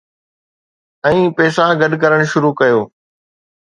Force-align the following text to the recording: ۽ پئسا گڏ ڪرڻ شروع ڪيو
۽ 1.09 1.21
پئسا 1.37 1.65
گڏ 1.81 1.91
ڪرڻ 2.01 2.19
شروع 2.31 2.53
ڪيو 2.59 2.81